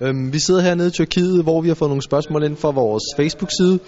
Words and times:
Øhm, 0.00 0.32
vi 0.32 0.38
sidder 0.38 0.62
hernede 0.62 0.88
i 0.88 0.90
Tyrkiet, 0.90 1.42
hvor 1.42 1.60
vi 1.60 1.68
har 1.68 1.74
fået 1.74 1.88
nogle 1.88 2.02
spørgsmål 2.02 2.44
ind 2.44 2.56
fra 2.56 2.70
vores 2.70 3.02
Facebook-side. 3.16 3.78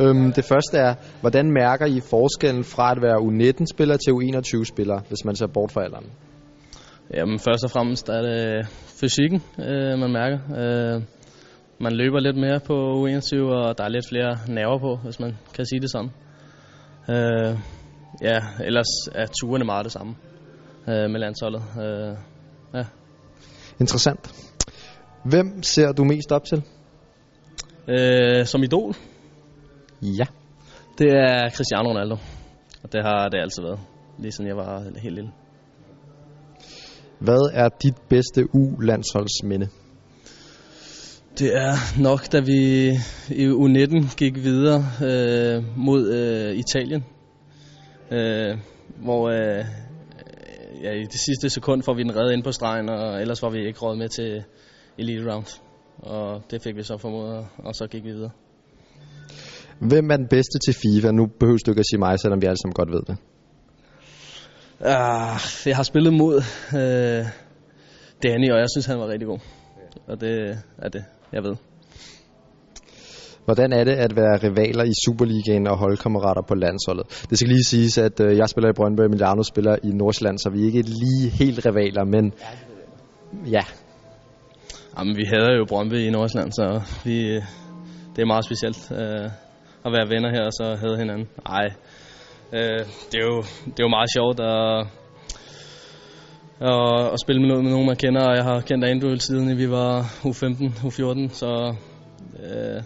Øhm, 0.00 0.32
det 0.32 0.44
første 0.44 0.76
er, 0.76 0.94
hvordan 1.20 1.52
mærker 1.52 1.86
I 1.86 2.00
forskellen 2.00 2.64
fra 2.64 2.90
at 2.92 2.98
være 3.02 3.18
U19-spiller 3.28 3.96
til 3.96 4.10
U21-spiller, 4.10 5.00
hvis 5.08 5.24
man 5.24 5.36
ser 5.36 5.46
bort 5.46 5.72
fra 5.72 5.84
alderen? 5.84 6.06
Jamen 7.14 7.38
først 7.38 7.64
og 7.64 7.70
fremmest 7.70 8.08
er 8.08 8.22
det 8.22 8.66
fysikken, 9.00 9.42
øh, 9.58 9.98
man 9.98 10.12
mærker. 10.12 10.38
Øh, 10.60 11.02
man 11.80 11.92
løber 11.92 12.20
lidt 12.20 12.36
mere 12.36 12.60
på 12.60 12.72
U21, 12.72 13.36
og 13.42 13.78
der 13.78 13.84
er 13.84 13.88
lidt 13.88 14.08
flere 14.08 14.38
nerver 14.48 14.78
på, 14.78 14.96
hvis 15.04 15.20
man 15.20 15.36
kan 15.54 15.66
sige 15.66 15.80
det 15.80 15.90
sådan. 15.90 16.10
Øh, 17.10 17.58
ja, 18.22 18.38
ellers 18.64 19.08
er 19.14 19.26
turene 19.40 19.64
meget 19.64 19.84
det 19.84 19.92
samme 19.92 20.14
øh, 20.88 21.10
med 21.10 21.20
landsholdet. 21.20 21.62
Øh, 21.78 22.16
ja. 22.74 22.84
Interessant. 23.80 24.49
Hvem 25.24 25.62
ser 25.62 25.92
du 25.92 26.04
mest 26.04 26.32
op 26.32 26.44
til? 26.44 26.62
øh, 27.88 28.46
som 28.46 28.62
idol, 28.62 28.94
Ja. 30.02 30.24
det 30.98 31.08
er 31.08 31.50
Cristiano 31.50 31.88
Ronaldo. 31.88 32.16
Og 32.82 32.92
det 32.92 33.02
har 33.04 33.28
det 33.28 33.38
altid 33.38 33.62
været, 33.62 33.78
lige 34.18 34.32
siden 34.32 34.48
jeg 34.48 34.56
var 34.56 34.82
helt 35.02 35.14
lille. 35.14 35.30
Hvad 37.18 37.50
er 37.54 37.68
dit 37.82 37.94
bedste 38.08 38.54
U-landsholdsminde? 38.54 39.68
Det 41.38 41.56
er 41.56 42.00
nok, 42.00 42.32
da 42.32 42.40
vi 42.40 42.88
i 43.28 43.46
U19 43.48 44.16
gik 44.16 44.36
videre 44.36 44.84
øh, 45.04 45.64
mod 45.76 46.12
øh, 46.12 46.56
Italien, 46.56 47.04
øh, 48.10 48.58
hvor 49.04 49.28
øh, 49.28 49.64
ja, 50.82 50.92
i 50.92 51.02
det 51.02 51.20
sidste 51.26 51.50
sekund 51.50 51.82
får 51.82 51.94
vi 51.94 52.02
den 52.02 52.16
reddet 52.16 52.32
ind 52.32 52.42
på 52.44 52.52
stregen, 52.52 52.88
og 52.88 53.20
ellers 53.20 53.42
var 53.42 53.50
vi 53.50 53.66
ikke 53.66 53.78
råd 53.80 53.96
med 53.96 54.08
til 54.08 54.44
Elite 55.00 55.32
Round. 55.32 55.60
Og 55.98 56.42
det 56.50 56.62
fik 56.62 56.76
vi 56.76 56.82
så 56.82 56.96
formodet, 56.96 57.46
og 57.58 57.74
så 57.74 57.86
gik 57.86 58.04
vi 58.04 58.10
videre. 58.10 58.30
Hvem 59.78 60.10
er 60.10 60.16
den 60.16 60.28
bedste 60.30 60.58
til 60.58 60.74
FIFA? 60.82 61.10
Nu 61.10 61.26
behøver 61.40 61.58
du 61.66 61.70
ikke 61.70 61.80
at 61.80 61.90
sige 61.90 61.98
mig, 61.98 62.20
selvom 62.20 62.40
vi 62.42 62.46
alle 62.46 62.60
sammen 62.62 62.74
godt 62.74 62.90
ved 62.92 63.02
det. 63.08 63.16
Ah, 64.80 65.40
jeg 65.66 65.76
har 65.76 65.82
spillet 65.82 66.12
mod 66.12 66.36
øh, 66.80 67.24
Danny, 68.22 68.50
og 68.52 68.58
jeg 68.58 68.66
synes, 68.74 68.86
han 68.86 68.98
var 68.98 69.08
rigtig 69.08 69.26
god. 69.28 69.38
Og 70.06 70.20
det 70.20 70.58
er 70.78 70.88
det, 70.88 71.04
jeg 71.32 71.42
ved. 71.42 71.56
Hvordan 73.44 73.72
er 73.72 73.84
det 73.84 73.92
at 73.92 74.16
være 74.16 74.36
rivaler 74.42 74.84
i 74.84 74.92
Superligaen 75.06 75.66
og 75.66 75.78
holdkammerater 75.78 76.42
på 76.48 76.54
landsholdet? 76.54 77.26
Det 77.30 77.38
skal 77.38 77.48
lige 77.48 77.64
siges, 77.64 77.98
at 77.98 78.20
øh, 78.20 78.36
jeg 78.36 78.48
spiller 78.48 78.70
i 78.70 78.72
Brøndby, 78.72 79.00
og 79.00 79.10
Milano 79.10 79.42
spiller 79.42 79.76
i 79.82 79.88
Nordsjælland, 79.88 80.38
så 80.38 80.50
vi 80.50 80.62
er 80.62 80.66
ikke 80.66 80.82
lige 80.82 81.30
helt 81.30 81.66
rivaler, 81.66 82.04
men 82.04 82.32
ja, 83.50 83.64
Jamen, 84.98 85.16
vi 85.16 85.24
hader 85.24 85.52
jo 85.56 85.64
Brøndby 85.68 85.98
i 86.06 86.10
Nordsjælland, 86.10 86.52
så 86.52 86.66
vi, 87.04 87.16
øh, 87.34 87.42
det 88.16 88.22
er 88.22 88.26
meget 88.26 88.44
specielt 88.44 88.92
øh, 88.92 89.28
at 89.86 89.92
være 89.92 90.08
venner 90.08 90.30
her 90.30 90.44
og 90.50 90.52
så 90.52 90.76
hade 90.82 90.96
hinanden. 90.98 91.28
Nej, 91.48 91.66
øh, 92.52 92.82
det, 93.10 93.18
er 93.22 93.26
jo, 93.32 93.38
det 93.64 93.78
er 93.80 93.86
jo 93.88 93.96
meget 93.98 94.10
sjovt 94.16 94.40
at, 94.40 94.86
at, 96.70 97.12
at 97.14 97.18
spille 97.24 97.40
med, 97.42 97.48
noget, 97.48 97.64
med 97.64 97.72
nogen, 97.72 97.86
man 97.86 97.96
kender, 97.96 98.22
og 98.28 98.36
jeg 98.36 98.44
har 98.44 98.60
kendt 98.60 98.84
Andrew 98.84 99.14
siden 99.16 99.58
vi 99.58 99.70
var 99.70 99.92
U15, 100.30 100.60
U14, 100.88 101.28
så 101.40 101.50
øh, 102.44 102.82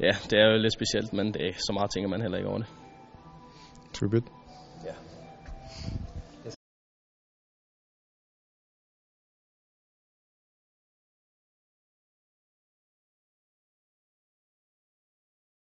ja, 0.00 0.12
det 0.28 0.36
er 0.40 0.46
jo 0.50 0.56
lidt 0.64 0.74
specielt, 0.78 1.12
men 1.12 1.26
det 1.34 1.42
er, 1.46 1.52
så 1.56 1.72
meget 1.72 1.90
tænker 1.94 2.08
man 2.10 2.20
heller 2.20 2.38
ikke 2.38 2.48
over 2.48 2.58
det. 2.58 2.68
tribute. 3.94 4.41